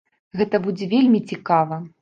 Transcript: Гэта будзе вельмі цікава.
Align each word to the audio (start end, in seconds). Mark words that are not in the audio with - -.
Гэта 0.39 0.61
будзе 0.65 0.85
вельмі 0.95 1.19
цікава. 1.33 1.83